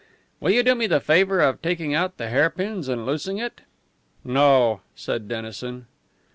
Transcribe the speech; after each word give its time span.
"Will 0.39 0.49
you 0.49 0.63
do 0.63 0.73
me 0.73 0.87
the 0.87 0.99
favour 0.99 1.41
of 1.41 1.61
taking 1.61 1.93
out 1.93 2.17
the 2.17 2.27
hairpins 2.29 2.87
and 2.87 3.05
loosing 3.05 3.37
it?" 3.37 3.61
"No!" 4.23 4.81
said 4.95 5.27
Dennison. 5.27 5.85